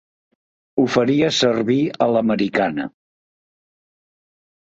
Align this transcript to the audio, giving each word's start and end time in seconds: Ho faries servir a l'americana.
Ho 0.77 0.85
faries 0.93 1.41
servir 1.43 1.75
a 2.05 2.07
l'americana. 2.13 2.87